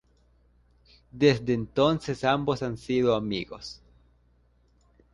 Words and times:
Desde 1.11 1.53
entonces 1.53 2.23
ambos 2.23 2.63
han 2.63 2.75
sido 2.79 3.13
amigos. 3.15 3.83